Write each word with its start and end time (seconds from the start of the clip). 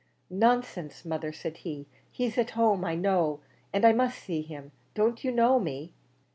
"Nonsense, 0.31 1.05
mother," 1.05 1.31
said 1.31 1.57
he; 1.57 1.85
"he's 2.09 2.35
at 2.39 2.49
home 2.57 2.83
I 2.83 2.95
know, 2.95 3.41
and 3.71 3.85
I 3.85 3.93
must 3.93 4.17
see 4.17 4.41
him. 4.41 4.71
Don't 4.95 5.23
you 5.23 5.31
know 5.31 5.59
me?" 5.59 5.93